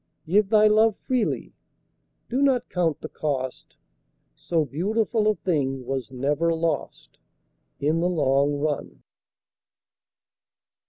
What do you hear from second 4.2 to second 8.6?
So beautiful a thing was never lost In the long